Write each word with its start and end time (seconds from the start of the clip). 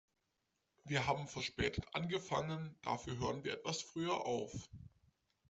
Wir 0.83 1.05
haben 1.05 1.27
verspätet 1.27 1.85
angefangen, 1.93 2.75
dafür 2.81 3.19
hören 3.19 3.43
wir 3.43 3.53
etwas 3.53 3.83
früher 3.83 4.25
auf. 4.25 4.67